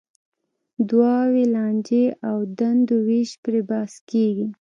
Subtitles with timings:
[0.89, 4.47] دعاوې، لانجې او دندو وېش پرې بحث کېږي.